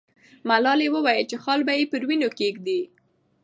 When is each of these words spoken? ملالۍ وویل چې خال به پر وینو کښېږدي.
ملالۍ 0.49 0.87
وویل 0.91 1.25
چې 1.31 1.37
خال 1.43 1.59
به 1.67 1.73
پر 1.91 2.01
وینو 2.09 2.29
کښېږدي. 2.35 2.79